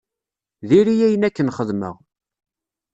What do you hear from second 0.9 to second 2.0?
ayen akken xedmeɣ.